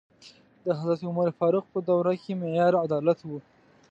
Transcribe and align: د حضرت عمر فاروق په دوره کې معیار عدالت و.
د 0.65 0.67
حضرت 0.79 0.99
عمر 1.09 1.27
فاروق 1.39 1.65
په 1.73 1.79
دوره 1.89 2.13
کې 2.21 2.31
معیار 2.41 2.73
عدالت 2.85 3.19
و. 3.23 3.29